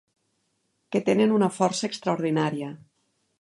Que 0.95 1.01
tenen 1.09 1.35
una 1.35 1.49
força 1.59 1.91
extraordinària. 1.91 2.73